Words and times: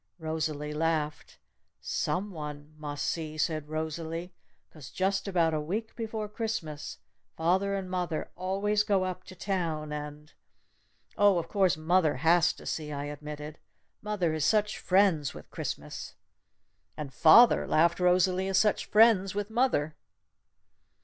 Rosalee 0.17 0.73
laughed. 0.73 1.37
"Some 1.79 2.31
one 2.31 2.73
must 2.75 3.05
see," 3.05 3.37
said 3.37 3.69
Rosalee. 3.69 4.31
"'Cause 4.73 4.89
just 4.89 5.27
about 5.27 5.53
a 5.53 5.61
week 5.61 5.95
before 5.95 6.27
Christmas 6.27 6.97
father 7.37 7.75
and 7.75 7.87
mother 7.87 8.31
always 8.35 8.81
go 8.81 9.03
up 9.03 9.23
to 9.25 9.35
town 9.35 9.93
and" 9.93 10.33
"Oh, 11.19 11.37
of 11.37 11.47
course 11.47 11.77
mother 11.77 12.15
has 12.15 12.51
to 12.53 12.65
see!" 12.65 12.91
I 12.91 13.03
admitted. 13.05 13.59
"Mother 14.01 14.33
is 14.33 14.43
such 14.43 14.79
friends 14.79 15.35
with 15.35 15.51
Christmas!" 15.51 16.15
"And 16.97 17.13
father," 17.13 17.67
laughed 17.67 17.99
Rosalee, 17.99 18.47
"is 18.47 18.57
such 18.57 18.87
friends 18.87 19.35
with 19.35 19.51
mother!" 19.51 19.95